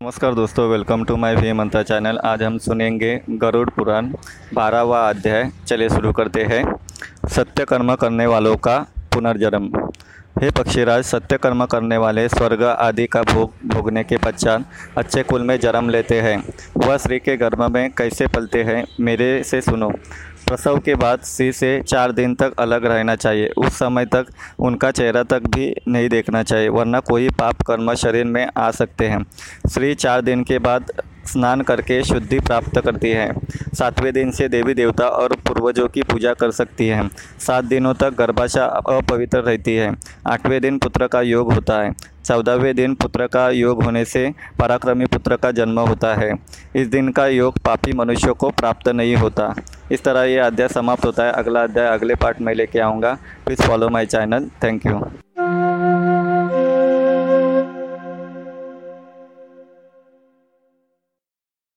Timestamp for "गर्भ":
17.36-17.62